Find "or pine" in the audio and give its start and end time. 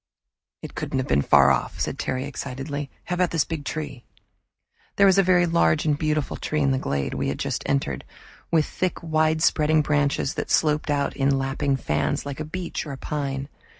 12.87-13.47